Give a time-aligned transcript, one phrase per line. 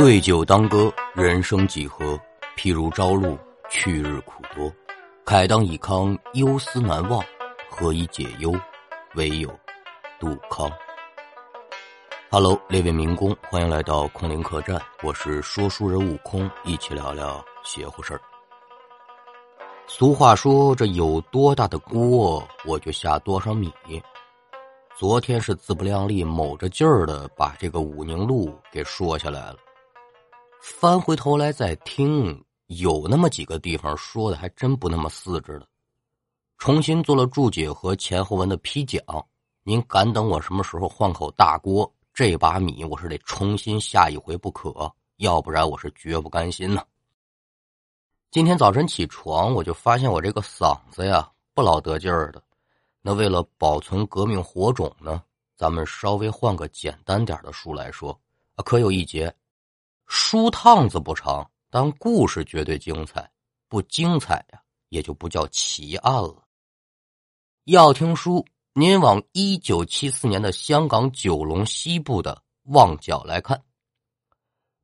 [0.00, 2.18] 对酒当歌，人生几何？
[2.56, 3.38] 譬如朝露，
[3.68, 4.72] 去日苦多。
[5.26, 7.22] 慨当以慷，忧思难忘。
[7.68, 8.50] 何以解忧？
[9.14, 9.50] 唯有
[10.18, 10.72] 杜康。
[12.30, 18.20] Hello，列位民工，欢迎来到空灵客栈，我是说书人悟空，一起聊聊邪乎事儿。
[19.86, 23.70] 俗话说：“这有多大的锅，我就下多少米。”
[24.96, 29.56] 昨天是自不量力、卯着劲儿的把这个武宁路给说下来了。
[30.60, 35.66] 翻回头来再听，有那么几个地方说的还真不那么四致的。
[36.58, 39.02] 重新做了注解和前后文的批讲，
[39.62, 41.90] 您敢等我什么时候换口大锅？
[42.12, 46.84] 这把米我是得重新下一回不可，要不然我是绝不甘心呐。
[48.30, 52.42] 今天早晨起床，我就发现我这个嗓子呀不老得劲儿的。
[53.00, 55.22] 那为了保存革命火种呢，
[55.56, 58.12] 咱们稍微换个简单点的书来说
[58.56, 59.34] 啊，可有一节，
[60.12, 63.30] 书趟子不长，但故事绝对精彩。
[63.68, 66.42] 不精彩呀，也就不叫奇案了。
[67.66, 73.62] 要听书，您往一九七四年的香港九龙西部的旺角来看。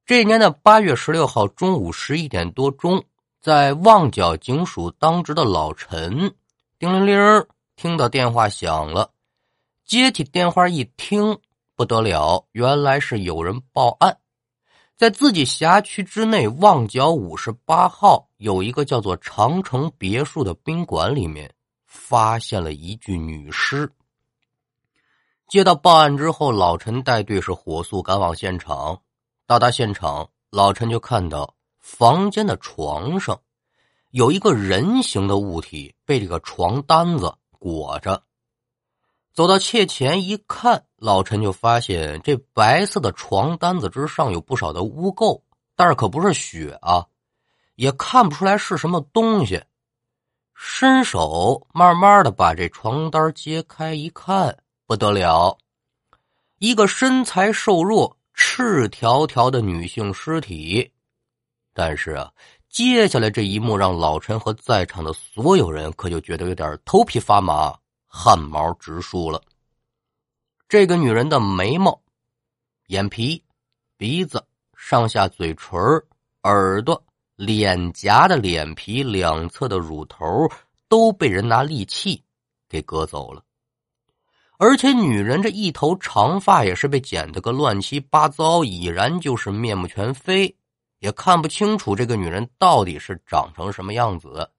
[0.04, 3.04] 这年的八月十六号中午十一点多钟。
[3.40, 6.36] 在旺角警署当值的老陈，
[6.78, 9.10] 叮铃铃，听到电话响了，
[9.84, 11.38] 接起电话一听，
[11.74, 14.18] 不得了，原来是有人报案，
[14.96, 21.52] 在自己辖区之内，旺角五十八号有一个叫做长城别墅的宾馆里面，
[21.84, 23.92] 发现了一具女尸。
[25.48, 29.02] 接到报案之后，老陈带队是火速赶往现场。
[29.46, 31.54] 到达现场，老陈就看到。
[31.78, 33.40] 房间的床上
[34.10, 38.20] 有一个人形的物体，被这个床单子裹着。
[39.36, 45.38] 走到妾前一看，老陈就发现这白色的床单子之上有不少的污垢，
[45.74, 47.04] 但是可不是血啊，
[47.74, 49.62] 也看不出来是什么东西。
[50.54, 55.58] 伸手慢慢的把这床单揭开一看，不得了，
[56.58, 60.90] 一个身材瘦弱、赤条条的女性尸体。
[61.74, 62.32] 但是啊，
[62.70, 67.76] 接下来这一幕让老陈和在场的所有人可就觉得有点头皮发麻、
[68.18, 69.42] 汗毛直竖了。
[70.66, 72.00] 这个女人的眉毛、
[72.86, 73.44] 眼皮、
[73.98, 74.42] 鼻子、
[74.74, 75.78] 上下嘴唇、
[76.44, 77.04] 耳朵、
[77.36, 80.26] 脸颊的脸皮两侧的乳头
[80.88, 82.24] 都被人拿利器
[82.68, 83.44] 给割走了，
[84.58, 90.56] 而且女人这一头长发也是被剪得个乱七八糟，已然就是面目全非。
[91.00, 94.50] 也看不清楚这个女人到底是长成什么样子。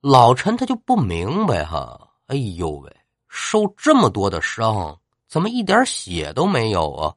[0.00, 2.96] 老陈他就不明白哈，哎呦喂，
[3.28, 7.14] 受这么多的伤，怎么一点血都没有啊？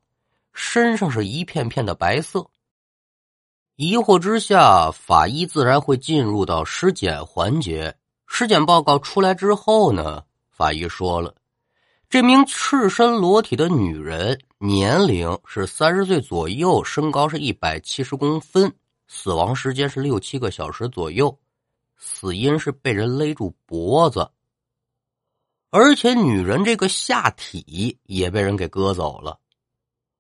[0.53, 2.49] 身上是一片片的白色。
[3.75, 7.95] 疑惑之下，法医自然会进入到尸检环节。
[8.25, 11.35] 尸检报告出来之后呢，法医说了。
[12.09, 18.73] 这名赤身裸体的女人年龄是三十岁左右，身高是一百七十公分，
[19.07, 21.37] 死亡时间是六七个小时左右，
[21.97, 24.29] 死因是被人勒住脖子，
[25.75, 29.37] 而且女人这个下体也被人给割走了。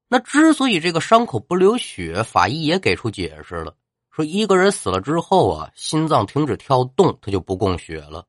[0.09, 3.73] 那之所以这个伤口不流血，法医也给出解释了，
[4.11, 8.25] 说一个人死了之后啊，心脏停止跳动，他就不供血了。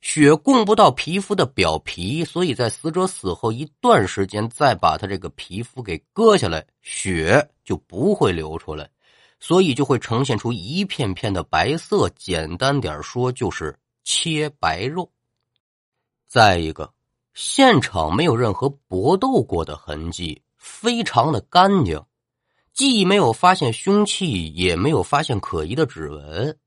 [0.00, 8.88] 血供不到皮肤的表皮，所以在死者死后一段时间再把他这个皮肤给割下来，血就不会流出来，
[9.40, 12.08] 所以就会呈现出一片片的白色。
[12.16, 15.10] 简单点说，就是切白肉。
[16.36, 16.92] 再一个，
[17.32, 21.98] 现场没有任何搏斗过的痕迹，非常的干净，
[22.74, 26.58] 既没有发现凶器，也没有发现可疑的指纹。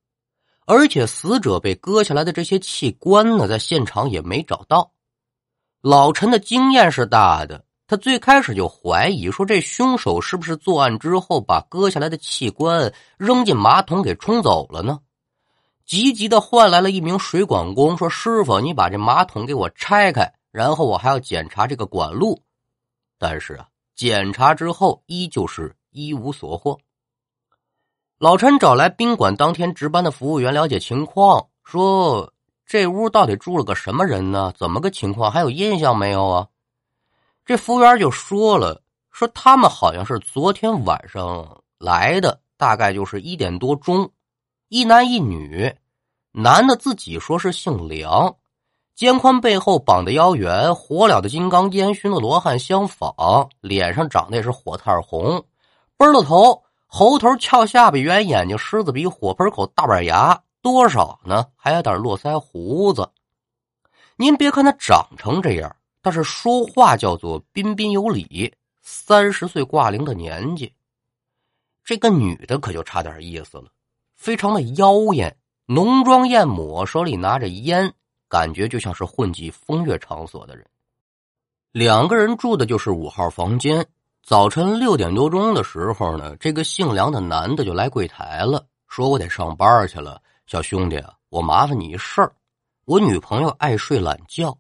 [0.66, 4.91] 而且死者被割下来的这些器官呢，在现场也没找到。
[5.83, 14.98] 老陈的经验是大的，他最开始就怀疑说，这凶手是不是作案之后把割下来的器官扔进马桶给冲走了呢？
[15.89, 22.44] 急急的唤来了一名水管工，说：“师傅，你把这马桶给我拆开，然后我还要检查这个管路。”
[23.18, 26.77] 但是啊，检查之后依旧是一无所获。
[28.19, 32.33] 老陈找来宾馆当天值班的服务员了解情况，说
[32.68, 34.53] ：“这屋到底住了个什么人呢？
[34.56, 35.31] 怎么个情况？
[35.31, 36.47] 还有印象没有啊？”
[37.47, 44.12] 这服务员就说了：“说他们好像是昨天晚上来的，大概就是一点多钟，
[44.68, 45.75] 一男一女，
[46.31, 48.35] 男的自己说是姓梁，
[48.95, 55.43] 肩宽背后，膀的腰圆，火燎的金刚烟熏的罗汉相仿，脸上长得也是火炭红。”
[55.97, 61.47] 奔了头，猴头、翘下巴、圆眼睛、狮子鼻、火盆口、大板牙，多少呢？
[61.55, 63.09] 还有点络腮胡子。
[64.15, 70.73] 您别看他长成这样，但是说话叫做彬彬有礼，三十岁挂零的年纪。
[71.83, 73.65] 这个女的可就差点意思了，
[74.15, 75.35] 非常的妖艳，
[75.71, 77.94] 浓妆艳抹，手里拿着烟，
[78.27, 80.66] 感觉就像是混迹风月场所的人。
[81.71, 83.86] 两个人住的就是五号房间。
[84.24, 91.00] 早晨六点多钟的时候呢，这个姓梁的男的就来柜台了，说我得上班去了，小兄弟，
[91.30, 92.33] 我麻烦你一事儿，
[92.86, 94.57] 我女朋友爱睡懒觉，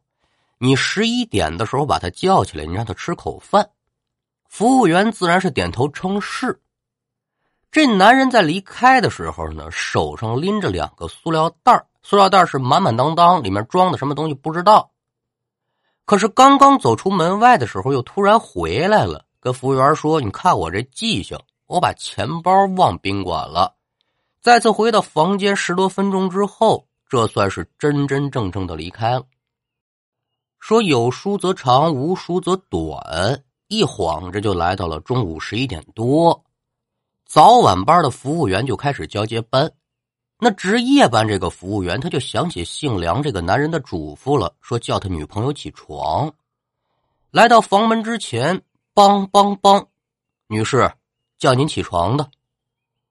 [0.59, 3.67] 你十一点的时候把她叫起来，你让她吃口饭。
[4.47, 6.61] 服务员自然是点头称是。
[7.71, 14.91] 这男人在离开的时候呢，手上拎着两个塑料袋塑料袋是满满当当，里面装的什么东西不知道。
[16.05, 19.25] 可是刚刚走出门外的时候，又突然回来了。
[19.39, 23.75] 跟服务员说：“你看我这记性，我把钱包忘宾馆了。”
[24.41, 29.25] 再次回到房间，十多分钟之后，这算是真真正正的离开了。
[30.59, 36.43] 说有书则长，无书则短，一晃着就来到了中午十一点多。
[37.29, 39.71] 早晚班的服务员就开始交接班，
[40.39, 46.33] 那值夜班这个服务员他就想起姓梁这个男人的嘱咐了，说叫他女朋友起床。
[47.29, 48.59] 来到房门之前。
[48.95, 49.85] 梆梆梆，
[50.47, 50.91] 女士，
[51.37, 52.31] 叫您起床的，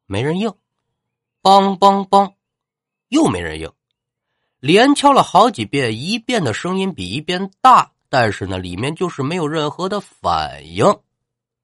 [0.04, 0.50] 没人应。
[1.40, 2.34] 梆梆梆，
[3.08, 3.72] 又没人应，
[4.60, 10.84] 连敲了好几遍，一遍的声音比一遍大，但是呢，里面就是没有任何的反应。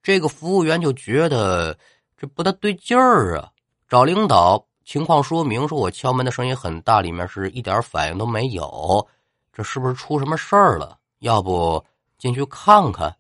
[0.02, 1.76] 这个服务员就觉得
[2.24, 3.50] 不大对劲儿啊，
[3.88, 9.06] 找领导情况说明，说我敲门的声音很大，里面是一点反应都没有，
[9.52, 10.98] 这是不是出什么事儿了？
[11.20, 11.84] 要不
[12.18, 13.16] 进去看看？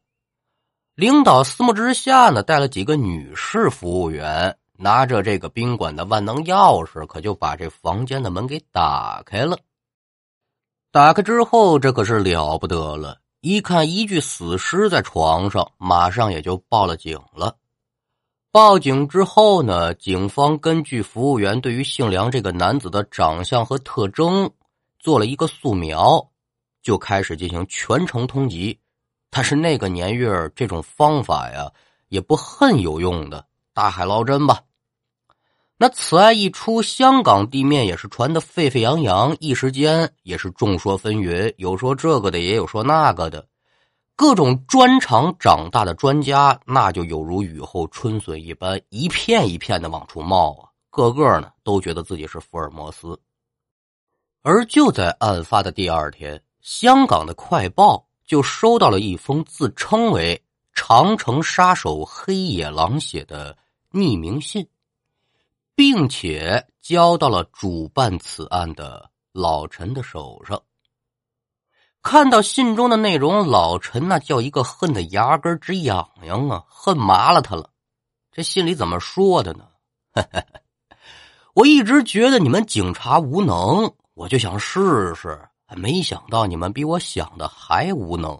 [0.94, 9.58] 领导思慕之下呢，带了几个女士服务员，拿着这个宾馆的万能钥匙，可就把这房间的门给打开了。
[10.92, 13.18] 打开之后，这可是了不得了！
[13.40, 17.56] 一看一具死尸在床上，马上也就报了警了。
[18.54, 24.48] 报警之后呢，警方根据服务员对于姓梁这个男子的长相和特征
[25.00, 26.24] 做了一个素描，
[26.80, 28.78] 就开始进行全程通缉。
[29.28, 31.68] 但是那个年月，这种方法呀，
[32.10, 33.44] 也不很有用的。
[33.72, 34.60] 大海捞针吧。
[35.76, 43.48] 那此案一出，香港地面也是传得沸沸扬扬，一时间也是众说纷纭，有说这个的，也有说那个的。
[44.16, 50.70] 各种专长长大的专家，那就有如雨后春笋一般，一片一片的往出冒啊！
[50.90, 53.20] 个个呢，都觉得自己是福尔摩斯。
[54.42, 58.06] 而就在案发的第二天，香港的快报。
[58.26, 63.54] 就收到了一封自称为“长城杀手黑野狼”写的
[63.92, 64.66] 匿名信，
[65.74, 70.58] 并且交到了主办此案的老陈的手上。
[72.04, 77.70] 看到信中的内容，老陈那叫一个恨得牙根直痒痒啊，恨麻了他了。
[78.30, 79.64] 这信里怎么说的呢？
[81.54, 85.40] 我一直觉得你们警察无能，我就想试试。
[85.76, 88.38] 没想到你们比我想的还无能！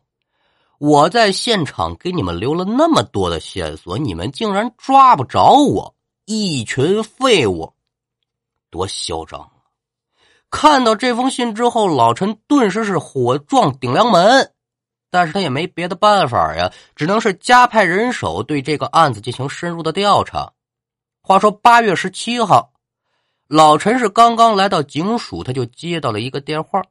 [0.78, 5.96] 我在现场给你们留了那么多的线索，你们竟然抓不着我！
[6.26, 7.72] 一群废物，
[8.70, 9.50] 多嚣张！
[10.56, 14.52] 看到这封信之后，老陈顿时是火撞顶梁门，
[15.10, 20.52] 但是他也没别的办法呀，只能是加派人手对这个案子进行深入的调查。
[21.22, 22.70] 话说八月十七号，
[23.48, 26.82] 老陈是刚刚来到警署，他就接到了一个电话。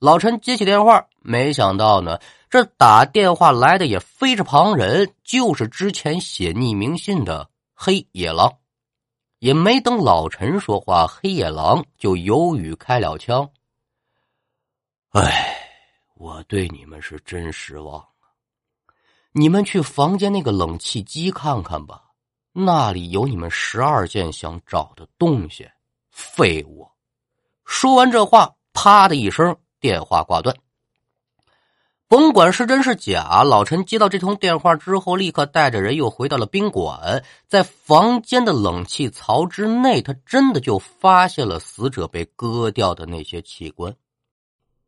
[0.00, 2.18] 老陈接起电话，没想到呢，
[2.50, 8.52] 这打电话来的也非是旁人，就是之前写匿名信的黑野狼。
[9.44, 13.46] 也没等老陈说话，黑野狼就犹豫开了枪
[15.12, 15.54] ：“哎，
[16.14, 18.32] 我对你们是真失望啊！
[19.32, 22.04] 你们去房间那个冷气机看看吧，
[22.52, 25.70] 那里有你们十二件想找的东西。
[26.10, 26.88] 废物！”
[27.66, 29.54] 说完这话，啪的一声。
[29.78, 30.56] 电话挂断，
[32.06, 43.96] 甭管是真是假，老陈接到这通电话之后，立刻带着人又回到了宾馆，在房间的冷气槽之内，他真的就发现了死者被割掉的那些器官，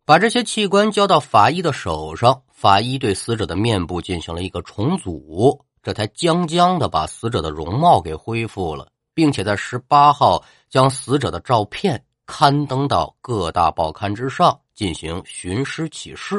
[0.05, 14.61] 把这些器官交到法医的手上，法医对死者的面部进行了一个重组，这才将将的把死者的容貌给恢复了，并且在十八号将死者的照片刊登到各大报刊之上。
[14.77, 16.39] 进行寻尸启事，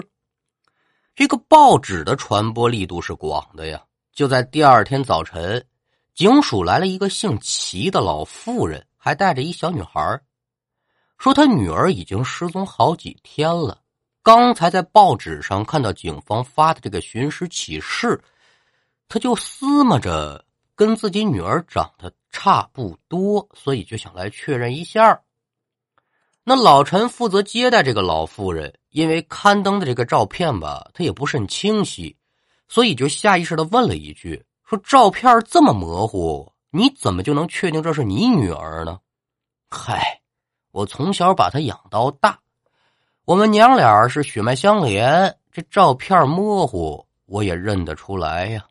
[1.17, 3.83] 这个报纸的传播力度是广的呀。
[4.13, 5.65] 就在第二天早晨，
[6.13, 10.21] 警署来了一个姓齐的老妇人，还带着一小女孩，
[11.17, 13.81] 说她女儿已经失踪好几天了。
[14.21, 18.21] 刚才在报纸上看到警方发的这个寻尸启事，
[19.09, 20.45] 他就思摸着
[20.75, 25.19] 跟自己女儿长得差不多，所以就想来确认一下。
[26.43, 32.17] 那老陈负责接待这个老妇人，因为刊登的这个照片吧，他也不甚清晰，
[32.67, 38.99] 所以就下意识的问了一句：“说照片这么模糊，你怎么就能确定这是你女儿呢？”
[39.69, 40.19] 嗨，
[40.71, 42.39] 我从小把她养到大，
[43.23, 48.65] 我们娘俩是血脉相连，这照片模糊我也认得出来呀。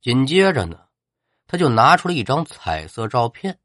[0.00, 0.78] 紧接着呢，
[1.46, 3.58] 他就拿出了一张彩色照片。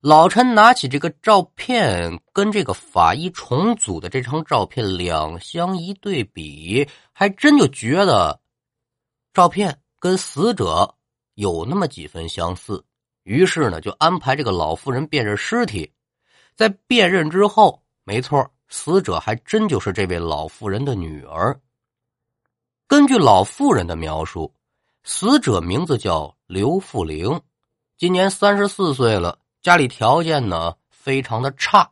[0.00, 8.40] 老陈拿起这个照片，跟这个法医重组的这张照片两相一对比，还真就觉得
[9.34, 10.94] 照片跟死者
[11.34, 12.84] 有那么几分相似。
[13.24, 15.92] 于是呢，就安排这个老妇人辨认尸体。
[16.54, 21.60] 在辨认之后，没错，死者还真就是这位老妇人的女儿。
[22.86, 24.54] 根据老妇人的描述，
[25.02, 27.40] 死者名字叫刘富玲，
[27.96, 29.40] 今年三十四岁了。
[29.60, 31.90] 家里条件呢非常的差，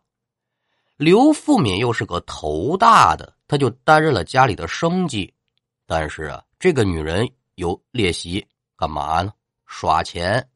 [0.96, 5.34] 刘富敏又是个头大的，他就担任了家里的生计。
[5.86, 8.46] 但是啊，这个女人有劣习，
[8.76, 9.32] 干嘛呢？
[9.66, 10.48] 耍钱。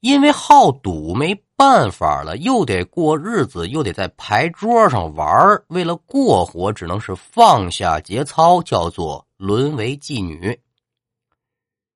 [0.00, 10.58] 因为好赌没办法了，又得过日子，又得在牌桌上玩为了过活，只能是放下节操，叫做沦为妓女。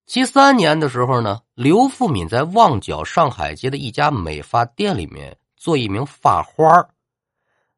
[0.07, 6.89] 七三年的时候呢，刘富敏在旺角上海街的一家美发店里面做一名发花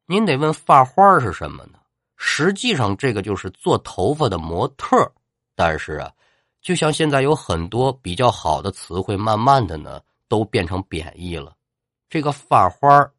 [0.05, 1.79] 您得问发花是什么呢？
[2.15, 5.11] 实际上，这个就是做头发的模特
[5.55, 6.11] 但是啊，
[6.61, 11.55] 就像现在有很多比较好的词汇，慢慢的呢都变成贬义了。
[12.09, 13.09] 这个发花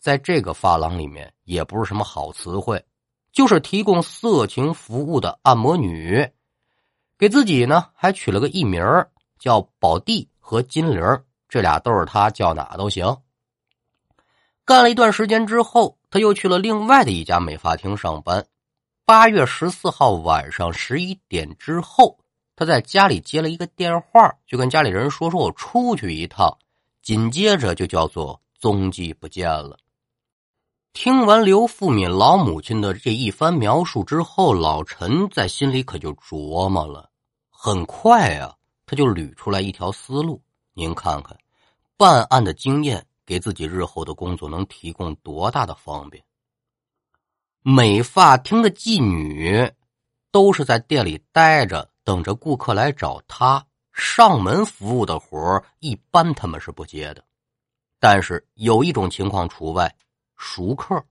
[0.00, 2.82] 在这个发廊里面也不是什么好词汇，
[3.30, 6.26] 就是提供色情服务的按摩女。
[7.18, 8.82] 给自己呢还取了个艺名
[9.38, 11.00] 叫宝地和金玲
[11.48, 13.16] 这俩都是他叫哪都行。
[14.64, 18.46] 干了一段时间之后，他又去了另外的一家美发厅上班。
[19.04, 22.18] 八月十四号晚上十一点之后，
[22.56, 26.56] 他在家里接了一个电话，就跟家里人说：“说我出去一趟。”
[27.02, 29.76] 紧接着就叫做踪迹不见了。
[30.94, 37.10] 听完刘富敏老母亲的这一番描述之后，老陈在心里可就琢磨了。
[37.50, 38.54] 很快啊，
[38.86, 40.40] 他就捋出来一条思路。
[40.72, 41.36] 您看看，
[41.96, 46.22] 办案的经验给自己日后的工作能提供多大的方便？
[47.62, 49.68] 美发厅的妓女
[50.30, 57.24] 都是在店里待着，等着顾客来找他上门服务的活一般他们是不接的。
[57.98, 59.92] 但是有一种情况除外。
[60.46, 61.02] 熟客，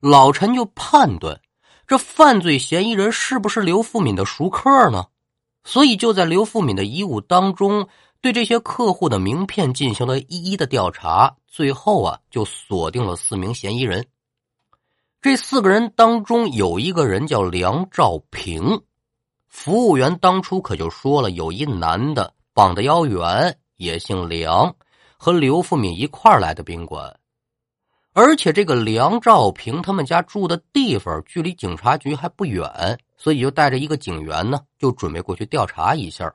[0.00, 1.40] 老陈就判断
[1.86, 5.06] 这犯罪嫌疑人是不是刘富敏的熟客呢？
[5.62, 7.88] 所以就在刘富敏的遗物当中，
[8.20, 14.04] 对这些客户的名片进行了一一的调查，最后啊就锁定了四名嫌疑人。
[15.22, 18.82] 这四个人当中有一个人叫梁兆平，
[19.46, 24.74] 服务员当初可就说了，有一男的绑得腰圆，也姓梁，
[25.16, 27.16] 和刘富敏一块来的宾馆。
[28.18, 36.34] 而且这个梁兆平他们家住的地方距离警察局还不远，所以就带着一个警员呢，就准备过去调查一下。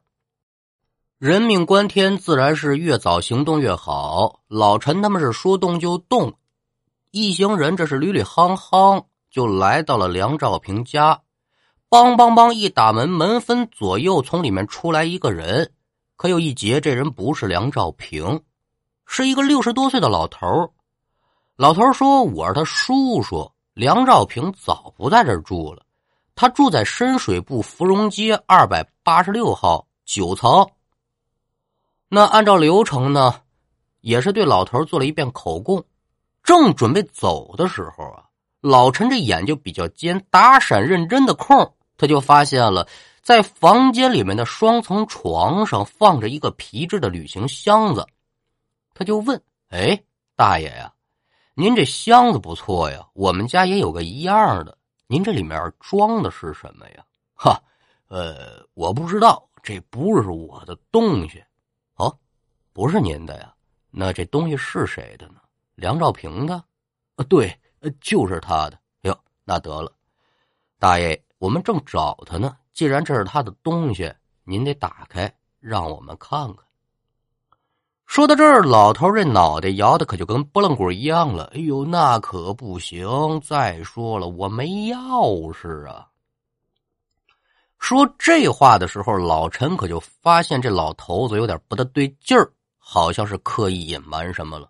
[1.17, 4.41] 人命关天，自然是越早行动越好。
[4.47, 6.35] 老陈他们是说动就动，
[7.09, 11.21] 一行人这是捋捋夯夯就来到了梁兆平家。
[11.89, 15.71] 梆梆梆一打门，门分左右从里面出来一个人，
[16.15, 18.43] 可有一劫，这人不是梁兆平，
[19.07, 20.71] 是一个六十多岁的老头
[21.62, 25.86] 老头说：“我是他叔叔梁兆平，早不在这儿住了，
[26.34, 30.68] 他住在深水埗芙蓉街二百八十六号九层。
[32.10, 33.41] 那按照流程呢，
[34.00, 35.86] 也是对老头做了一遍口供。
[36.41, 38.24] 正准备走的时候啊，
[38.62, 42.88] 老陈这眼就比较尖，打闪认真的空，他就发现了
[43.22, 48.08] 在房间里面的双层床上放着一个皮质的旅行箱子，
[48.96, 49.39] 他就问
[49.70, 50.01] ：‘哎，
[50.36, 50.91] 大爷呀？’”
[51.53, 54.77] 您这箱子不错呀，我们家也有个一样的。
[55.08, 57.05] 您这里面装的是什么呀？
[57.36, 57.62] 哈，
[58.08, 61.43] 呃，我不知道，这不是我的东西。
[61.96, 62.17] 哦，
[62.72, 63.53] 不是您的呀？
[63.89, 65.41] 那这东西是谁的呢？
[65.75, 66.63] 梁兆平的？
[67.17, 68.79] 呃，对，呃就是他的。
[69.01, 69.91] 哟，那得了，
[70.79, 72.58] 大爷，我们正找他呢。
[72.72, 74.13] 既然这是他的东西，
[74.46, 76.65] 您得打开，让我们看看。
[78.12, 81.50] 说到这儿，老头这脑袋摇的可就跟拨浪鼓一样了。
[81.56, 83.39] 哎呦，那可不行！
[83.39, 86.08] 再说了，我没钥匙啊。
[87.80, 94.68] 说这话的时候，老陈可就发现这老头子有点不大对劲儿，好像是刻意隐瞒什么了。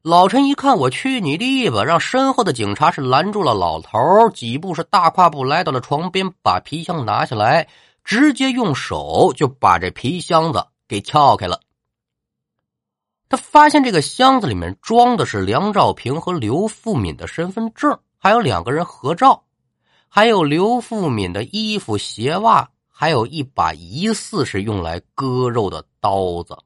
[0.00, 1.84] 老陈一看，我去你弟吧！
[1.84, 7.68] 让身后的警察是拦住了老头，几步是大跨步来到了床边，把皮箱拿下来，
[8.02, 11.60] 直接用手就把这皮箱子给撬开了。
[13.28, 19.42] 他发现这个箱子里面装的是梁兆平和刘富敏的身份证，还有两个人合照，
[20.08, 26.56] 还有刘富敏的衣服、鞋袜，还有一把疑似是用来割肉的刀子。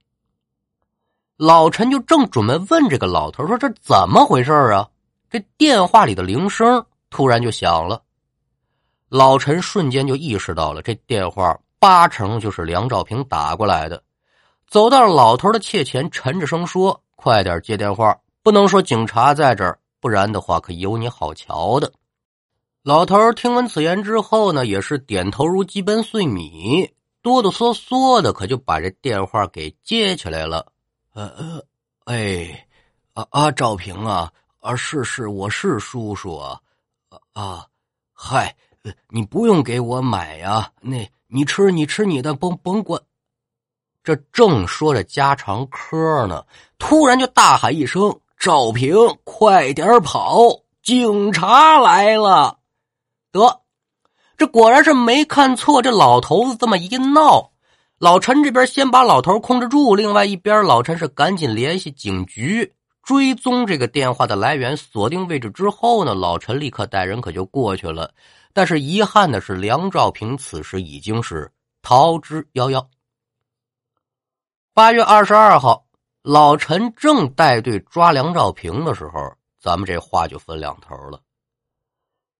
[1.36, 4.86] 老陈就正准备问这个老头说：“这怎么回事啊？”
[5.30, 8.02] 这电话里的铃声突然就响了，
[9.08, 14.02] 老陈瞬间就意识到了，这电话八成就是梁兆平打过来的。
[14.70, 21.92] 走到老头的切前，沉着声说：“快点接电话，不能说警察在这儿，不然的话可有你好瞧的。”
[22.84, 26.88] 老头听闻此言之后呢，也是点头如鸡奔碎米，
[27.20, 30.64] 哆哆嗦嗦的，可就把这电话给接起来了。
[31.14, 31.64] 呃呃，
[32.04, 32.68] 哎，
[33.14, 36.60] 啊啊，赵平啊，啊是是，我是叔叔啊，
[37.32, 37.66] 啊，
[38.12, 38.54] 嗨，
[39.08, 43.02] 你不用给我买呀，那你吃你吃你的，甭甭管。
[44.02, 46.42] 这正说着家常嗑呢，
[46.78, 50.40] 突然就大喊一声：“赵平，快点跑！
[50.82, 52.58] 警察来了！”
[53.30, 53.60] 得，
[54.38, 55.82] 这果然是没看错。
[55.82, 57.52] 这老头子这么一闹，
[57.98, 68.12] 老陈这边先把老头控制住，另外一边老陈是赶紧联系警局追踪这个电话的来源，锁定位置之后呢，老陈立刻带人可就过去了。
[68.52, 72.84] 但是遗憾的是，梁兆平此时已经是逃之夭夭。
[74.80, 75.84] 八月二十二号，
[76.22, 81.20] 老陈正带队抓梁兆平的时候，咱们这话就分两头了。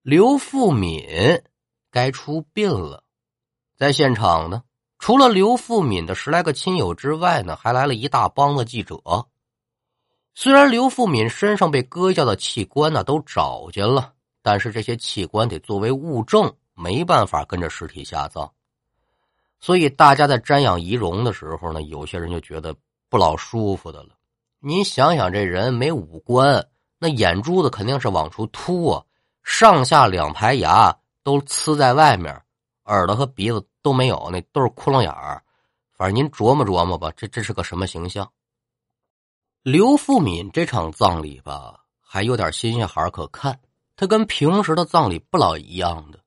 [0.00, 1.42] 刘富敏
[1.90, 3.04] 该出殡了，
[3.76, 4.62] 在现场呢，
[4.98, 8.96] 除了刘富敏的十来个亲友之外呢，还来了一大帮子记者。
[10.34, 18.50] 虽然刘富敏身上被割下的器官呢都找见了，但是这些器官得作为物证，没办法跟着尸体下葬。
[19.60, 22.74] 所以大家在瞻仰遗容的时候呢，有些人就觉得
[23.08, 24.10] 不老舒服的了。
[24.58, 26.66] 您想想，这人没五官，
[26.98, 29.04] 那眼珠子肯定是往出凸啊，
[29.42, 32.42] 上下两排牙都呲在外面，
[32.84, 35.42] 耳朵和鼻子都没有，那都是窟窿眼儿。
[35.96, 38.30] 反正您琢磨琢磨吧，这这是个什么形象？
[39.62, 43.60] 刘富敏这场葬礼吧，还有点新鲜孩可看，
[43.96, 46.19] 他跟平时的葬礼不老一样的。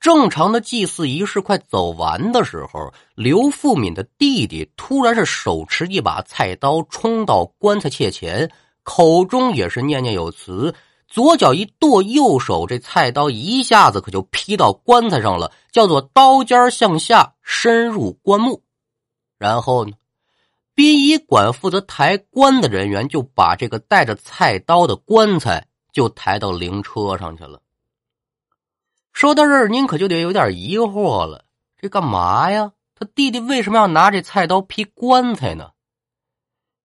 [0.00, 8.50] 正常的祭祀仪式快走完的时候，刘富敏的弟弟突然是手持一把菜刀冲到棺材切前，
[8.84, 10.72] 口中也是念念有词，
[11.08, 18.62] 左脚一跺，右手这菜刀一下子可就劈到棺材上了，叫做刀尖向下深入棺木。
[19.36, 19.92] 然后呢，
[20.74, 27.60] 殡仪馆负责抬棺的人员就把这个带着菜刀的棺材就抬到灵车上去了。
[29.18, 31.44] 说到这儿，您可就得有点疑惑了，
[31.76, 32.70] 这干嘛呀？
[32.94, 35.72] 他弟弟为什么要拿这菜刀劈棺材呢？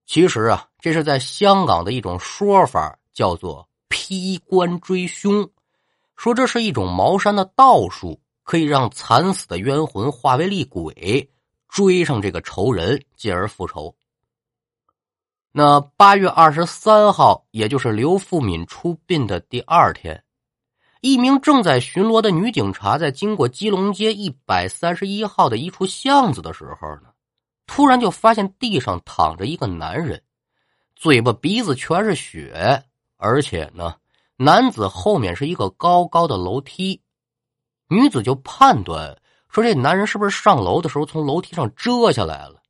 [0.08, 5.48] 其实啊，这是在香港的一种说法，叫做劈棺追凶，
[6.16, 11.30] 说这是一种茅山的道术，可以让惨死的冤魂化为厉鬼，
[11.70, 13.96] 追上这个仇人，进而复仇。
[15.52, 20.24] 那八月二十三号，也就是刘富敏出殡的第二天。
[21.04, 27.10] 一名正在巡逻的女警察在经过基隆街一百三十一号的一处巷子的时候呢，
[27.68, 30.24] 突然就发现地上躺着一个男人，
[30.96, 32.86] 嘴巴鼻子全是血，
[33.18, 33.96] 而且呢，
[34.38, 37.02] 男子后面是一个高高的楼梯。
[37.90, 42.63] 女子就判断说，这男人是不是上楼的时候从楼梯上折下来了？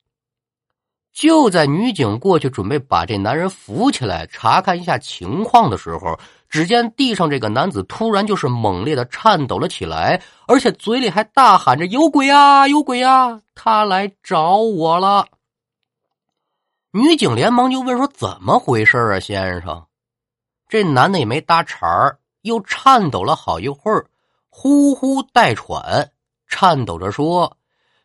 [1.14, 6.20] 就在女警过去准备把这男人扶起来查看一下情况的时候。
[6.50, 13.42] 只见地上这个男子突然就是猛烈的颤抖了起来，而且嘴里还大喊着：“有鬼啊，有鬼啊！
[13.56, 15.26] 他来找我了。”
[16.94, 19.88] 女警连忙就问说：“怎么回事啊，先生？”
[20.70, 24.06] 这男的也没搭茬，又颤抖了好一会儿，
[24.50, 26.12] 呼呼带喘，
[26.48, 27.58] 颤抖着说：“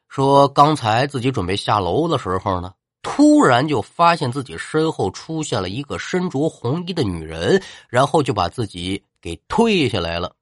[0.09, 2.73] 说刚才自己准备下楼的时候呢。”
[3.11, 10.37] 突然就发现自己身后出现了一个身着红衣的女人，然后就把自己给推下来了。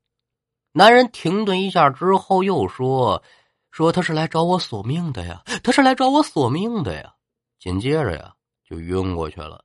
[0.72, 3.22] 男人停顿一下之后又说
[3.70, 7.14] ：“说他是来找我索命的呀，他是来找我索命的呀。
[7.58, 8.34] 紧接着呀，
[8.68, 9.64] 就晕过去了。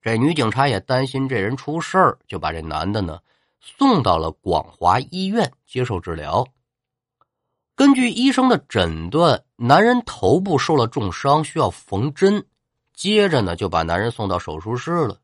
[0.00, 3.18] 这女警察也担心这人出事儿，就把这男的呢
[3.60, 6.46] 送到了广华医院接受治疗。
[7.74, 12.44] 根据医生的诊断，男人头部受了重伤，需要缝针。
[12.92, 15.18] 接着呢，就把男人送到手术室了。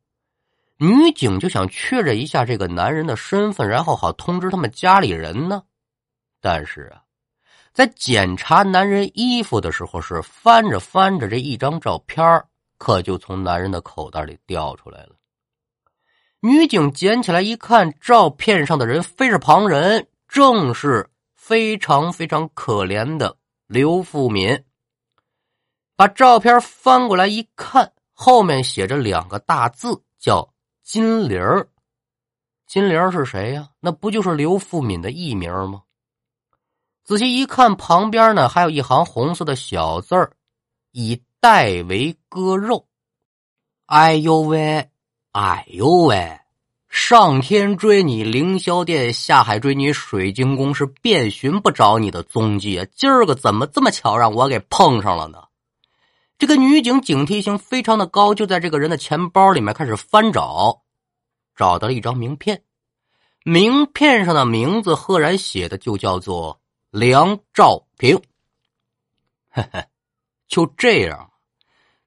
[0.78, 5.62] 女警就想确认一下这个男人的身份，然后好通知他们家里人呢。
[6.40, 7.02] 但是啊。
[7.74, 12.42] 在检查男人衣服的时候，是翻着翻着，这一张照片
[12.78, 15.10] 可就从男人的口袋里掉出来了。
[16.40, 23.36] 女警捡起来一看，照片上的人非是旁人，正是非常非常可怜的
[23.72, 24.64] 刘富民。
[25.94, 30.52] 把照片翻过来一看，后面写着两个大字，叫
[30.82, 31.40] 金玲
[32.66, 33.70] 金玲是谁呀？
[33.78, 35.84] 那不就是刘富敏的艺名吗？
[37.04, 40.32] 仔细一看，旁边呢还有一行红色的小字儿
[40.90, 42.88] ：“以代为割肉。”
[43.86, 44.90] 哎呦喂，
[45.30, 46.39] 哎呦喂！
[46.90, 52.86] 上天追你凌霄殿，下海追你水晶宫，是遍寻不着你的踪迹啊！
[52.94, 55.44] 今儿个怎么这么巧让我给碰上了呢？
[56.36, 60.82] 这个女警警惕性非常的高，就在这个人的钱包里面开始翻找，
[61.54, 62.62] 找到了一张名片，
[63.44, 66.60] 名片上的名字赫然写的就叫做。
[66.90, 68.20] 梁兆平，
[69.50, 69.86] 呵呵，
[70.48, 71.30] 就这样，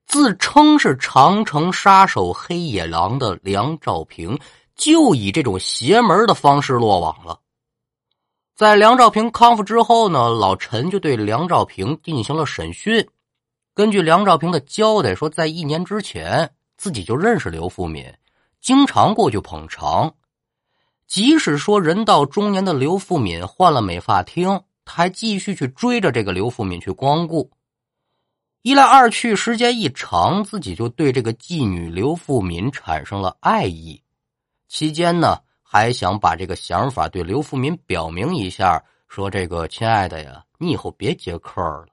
[0.06, 4.38] 自称是长城杀手黑野狼的梁兆平，
[4.76, 7.40] 就以这种邪门的方式落网了。
[8.56, 13.08] 在梁兆平康复之后呢，老陈就对梁兆平进行了审讯。
[13.74, 18.14] 根据梁兆平的交代，说在一年之前，自己就认识刘富敏，
[18.62, 20.14] 经常过去捧场。
[21.08, 24.62] 即使说人到中年的刘富敏换了美发厅。
[24.86, 27.50] 他还继续去追着这个刘富敏去光顾，
[28.64, 34.04] 一来二去，时间一长，自己就对这个妓女刘富敏产生了爱意。
[34.74, 41.86] 期间呢，还想把这个想法对刘富民表明一下，说：“这个亲爱的呀，你以后别接客了。”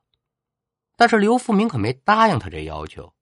[0.97, 3.13] 但是刘富民可没答应他这要求，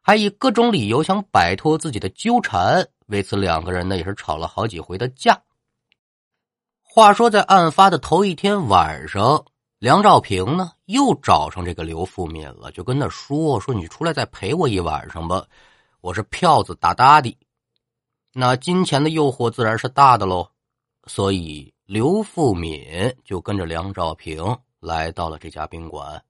[0.00, 2.88] 还以各种理由想摆脱自己的纠缠。
[3.08, 5.42] 为此，两个人呢也是吵了好几回的架。
[6.80, 9.44] 话说，在案发的头一天晚上，
[9.78, 15.44] 梁兆平呢又找上这个刘富民了，就跟他说：“说你出来再陪我一晚上吧，
[16.00, 17.36] 我是票子大大的。”
[18.38, 20.46] 那金钱的诱惑自然是大的喽，
[21.06, 22.84] 所以刘富敏
[23.24, 26.22] 就跟着梁兆平来到了这家宾馆。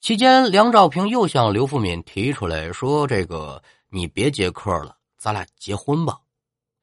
[0.00, 6.20] 期间，梁兆平又向刘富敏提出来说：“这个你别接客了，咱俩结婚吧。”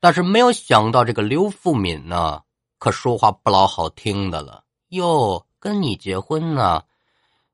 [0.01, 2.41] 但是没有想到，这个刘富敏呢。
[2.77, 6.83] 可说话不老好听的了哟，跟你结婚呢，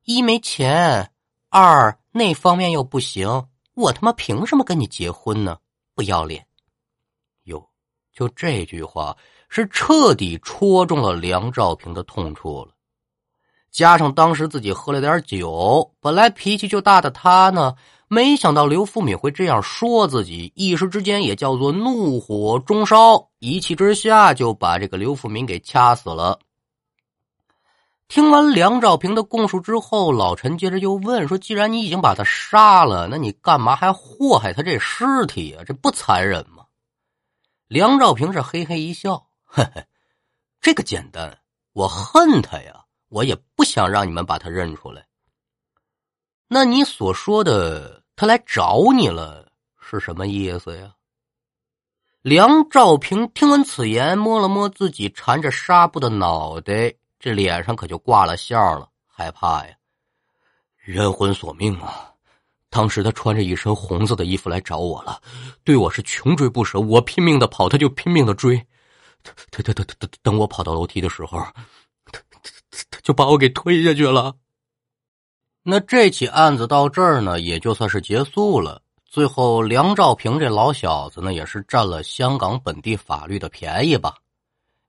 [0.03, 1.11] 一没钱，
[1.49, 5.59] 二那方面又不行，我他妈凭什么跟你结婚呢？
[5.95, 6.45] 不要脸！
[8.15, 9.15] 就这句话
[9.49, 12.71] 是彻底戳中了梁兆平的痛处了。
[13.69, 17.75] 加上当时自己喝了点酒，本来脾气就大的他呢。
[18.07, 26.39] 没想到刘富敏会这样说自己，一时之间也叫做怒火中烧，一气之下就把这个刘富敏给掐死了。
[28.07, 35.65] 听完梁兆平的供述之后，老陈接着又问说：“既然你已经把他杀了，那你干嘛还祸害他这尸体啊？
[35.65, 36.54] 这不残忍吗？”
[37.67, 39.85] 梁兆平是嘿嘿一笑：“嘿嘿，
[40.61, 41.39] 这个简单，
[41.73, 45.07] 我恨他呀，我也不想让你们把他认出来。”
[46.47, 50.93] 那你所说的他来找你了是什么意思呀？
[52.21, 59.75] 梁兆平听闻此言，摸了摸自己缠着纱布的脑袋，这脸上可就挂了笑了，害怕呀！
[60.85, 62.14] 冤魂索命啊！
[62.75, 65.21] 当时他穿着一身红色的衣服来找我了，
[65.63, 68.57] 对我是穷追不舍，我拼命的跑，他就拼命的追。
[69.23, 71.39] 他他他他他等我跑到楼梯的时候，
[72.11, 72.39] 他他
[72.91, 74.35] 他就把我给推下去了。
[75.63, 78.81] 那这起案子到这儿呢，也就算是结束了。
[79.05, 84.15] 最后，梁兆平这老小子呢，也是占了香港本地法律的便宜吧，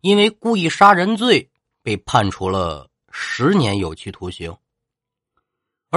[0.00, 1.48] 因为故意杀人罪
[1.84, 4.52] 被判处了十年有期徒刑。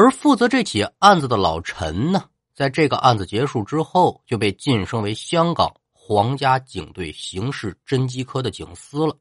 [0.01, 2.23] 而负责这起案子的老陈呢，
[2.55, 9.17] 在这个案子结束之后，就被晋升为香港皇家警队刑事侦缉科的警司了，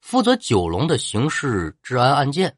[0.00, 2.56] 负责九龙的刑事治安案件。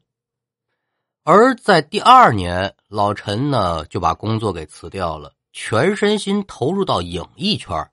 [1.23, 7.85] 而在第二年，老陈呢就把工作给辞掉了，全身心投入到影艺圈，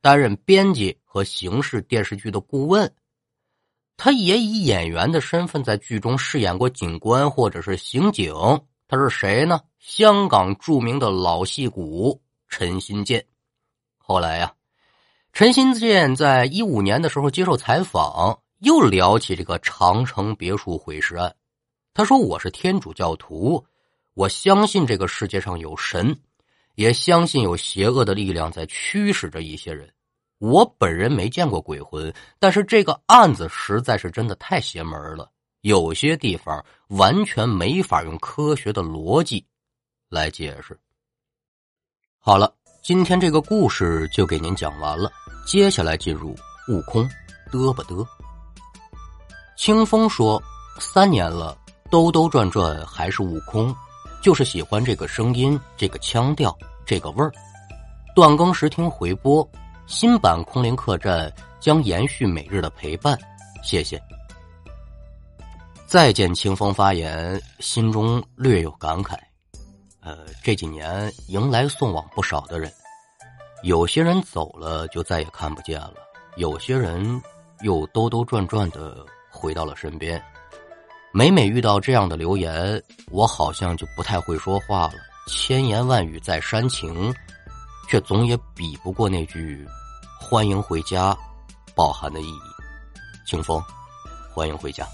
[0.00, 2.92] 担任编辑和刑事电视剧的顾问。
[3.98, 8.32] 他也以演员的身份在剧中饰演过警官或者是刑警。
[8.86, 9.60] 他是谁呢？
[9.80, 13.26] 香港著名的老戏骨陈新建。
[13.98, 14.54] 后来呀，
[15.32, 21.34] 陈新建在一五年的时候接受采访，又聊起这个长城别墅毁尸案。
[21.92, 23.66] 他说：“我是天主教徒，
[24.14, 26.16] 我相信这个世界上有神，
[26.76, 29.92] 也相信有邪恶的力量在驱使着一些人。”
[30.38, 35.28] 我本人没见过鬼魂，但是这个案子实在是真的太邪门了，
[35.62, 39.44] 有些地方完全没法用科学的逻辑
[40.08, 40.78] 来解释。
[42.20, 45.10] 好了，今天这个故事就给您讲完了，
[45.44, 46.36] 接下来进入
[46.68, 47.02] 悟空
[47.50, 48.06] 嘚不嘚。
[49.56, 50.40] 清风说
[50.78, 51.58] ：“三年了，
[51.90, 53.74] 兜兜转转还是悟空，
[54.22, 57.32] 就是喜欢这个声音，这个腔调，这个味儿。
[58.14, 59.44] 断更时听回播。”
[59.88, 63.18] 新版空灵客栈将延续每日的陪伴，
[63.62, 63.98] 谢谢。
[65.86, 69.16] 再见清风发言，心中略有感慨。
[70.00, 72.70] 呃，这几年迎来送往不少的人，
[73.62, 75.94] 有些人走了就再也看不见了，
[76.36, 77.22] 有些人
[77.62, 80.22] 又兜兜转转的回到了身边。
[81.14, 84.94] 每每遇到这样的留言，我好像就不太会说话了，
[85.28, 87.10] 千言万语再煽情。
[87.90, 89.66] 却总也比不过那句
[90.30, 91.16] “欢迎回家”
[91.74, 92.38] 饱含的意义。
[93.26, 93.62] 清风，
[94.34, 94.86] 欢迎回家。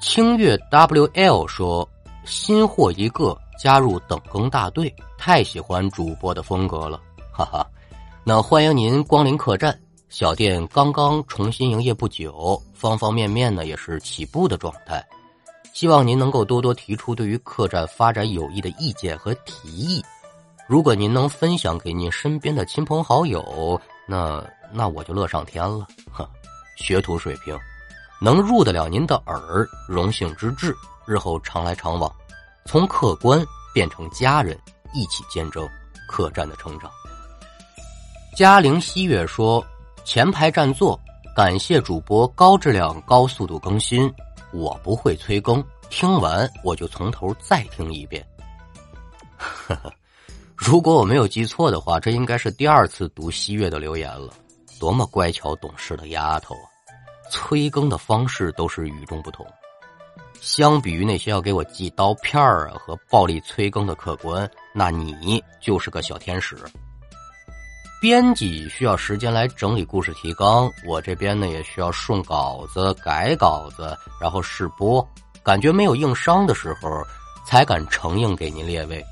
[0.00, 1.86] 清月 WL 说
[2.24, 6.98] ：“新货一个，加入等更大队，太喜欢主播的风格了，
[7.30, 7.66] 哈哈。”
[8.24, 15.06] 那欢迎您光临客栈，小店刚刚重新营业不久，方方面面呢也是起步的状态。
[15.74, 20.02] 希望您能够多多提出对于客栈发展有益的意见和提议。
[20.70, 25.84] 如果您能分享给您身边的亲朋好友，那那我就乐上天了。
[26.12, 26.30] 呵，
[26.76, 27.58] 学徒水平，
[28.20, 30.72] 能入得了您的耳，荣幸之至。
[31.08, 32.08] 日后常来常往，
[32.66, 34.56] 从客官变成家人，
[34.94, 35.68] 一起见证
[36.06, 36.88] 客栈的成长。
[38.36, 39.66] 嘉陵西月说
[40.06, 40.96] ：“前排占座，
[41.34, 44.08] 感谢主播高质量、高速度更新。
[44.52, 48.24] 我不会催更，听完我就从头再听一遍。”
[49.36, 49.92] 呵呵。
[50.62, 54.34] 如果我没有记错的话，这应该是第二次读西月的留言了。
[54.78, 56.68] 多么乖巧懂事的丫头啊！
[57.30, 59.44] 催更的方式都是与众不同。
[60.38, 66.58] 相比于那些要给我寄刀片儿啊和暴力催更的客官，那你就是个小天使。
[67.98, 75.06] 编辑需要时间来整理故事提纲，我这边呢也需要顺稿子、改稿子，然后试播。
[75.42, 77.02] 感觉没有硬伤的时候，
[77.46, 79.02] 才敢承应给您列位。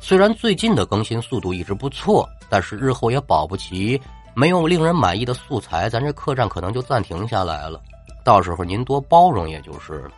[0.00, 4.00] 虽然最近的更新速度一直不错，但是日后也保不齐
[4.34, 7.80] 没有令人满意的素材，咱这客栈可能就暂停下来了。
[8.24, 10.10] 到时候您多包容也就是了。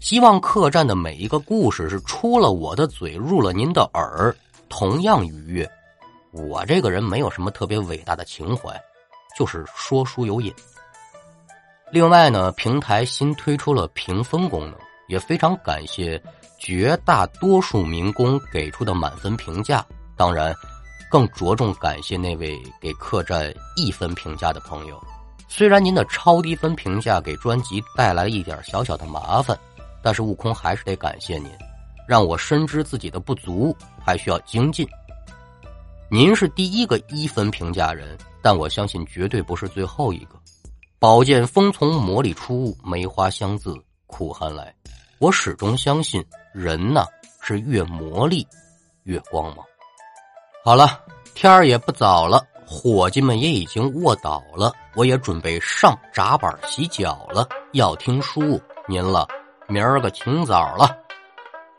[0.00, 4.34] 希望客栈的每一个故事是出了我的嘴，入了您的耳，
[4.68, 5.68] 同样愉悦。
[6.30, 8.80] 我这个人没有什么特别伟大的情怀，
[9.36, 10.54] 就是说书有瘾。
[11.90, 14.74] 另外呢，平台新推出了评分功能，
[15.08, 16.22] 也非常感谢。
[16.58, 19.84] 绝大多数民工给出的满分评价，
[20.16, 20.54] 当然，
[21.10, 25.02] 更着重感谢那位给客栈一分评价的朋友。
[25.48, 29.58] 虽然您的超低分评价给专辑带来了一点小小的麻烦，
[30.02, 31.50] 但是悟空还是得感谢您，
[32.06, 34.86] 让我深知自己的不足，还需要精进。
[36.10, 40.38] 您是第一个一分评价人，但我相信绝对不是最后一个。
[40.98, 43.74] 宝剑锋从磨砺出，梅花香自
[44.06, 44.74] 苦寒来。
[45.18, 47.04] 我始终相信，人呢
[47.40, 48.46] 是越磨砺
[49.04, 49.64] 越光芒。
[50.64, 51.00] 好了，
[51.34, 57.48] 天儿也不早了，伙计们也已经卧倒了，我也准备上闸板洗脚了。
[57.72, 59.26] 要听书您了，
[59.66, 60.96] 明儿个清早了。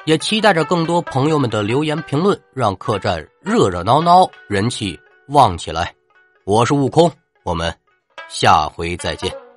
[0.06, 5.94] 也期待着更多朋友们的留言评论，让客栈热热闹闹，人气旺起来。
[6.46, 7.12] 我是悟空，
[7.44, 7.72] 我们
[8.28, 9.49] 下回再见。